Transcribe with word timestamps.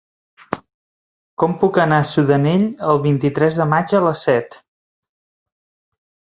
Com 1.43 1.53
puc 1.63 1.77
anar 1.83 1.99
a 2.03 2.07
Sudanell 2.13 2.63
el 2.95 3.03
vint-i-tres 3.05 3.61
de 3.63 3.69
maig 3.75 3.95
a 4.01 4.05
les 4.07 4.25
set? 4.31 4.59